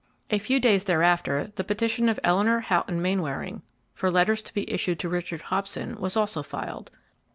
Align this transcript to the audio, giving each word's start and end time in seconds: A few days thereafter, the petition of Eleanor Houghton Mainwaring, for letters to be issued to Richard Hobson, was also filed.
A 0.31 0.39
few 0.39 0.59
days 0.59 0.85
thereafter, 0.85 1.51
the 1.53 1.63
petition 1.63 2.09
of 2.09 2.19
Eleanor 2.23 2.59
Houghton 2.61 3.03
Mainwaring, 3.03 3.61
for 3.93 4.09
letters 4.09 4.41
to 4.41 4.51
be 4.55 4.67
issued 4.67 4.97
to 4.97 5.09
Richard 5.09 5.41
Hobson, 5.43 5.95
was 6.01 6.17
also 6.17 6.41
filed. 6.41 6.89